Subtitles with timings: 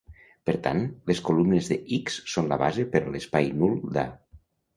[0.49, 0.79] Per tant,
[1.11, 4.09] les columnes de X són la base per l'espai nul d'A.